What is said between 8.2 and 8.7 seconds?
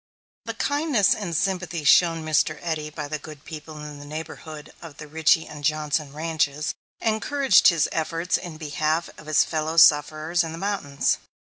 in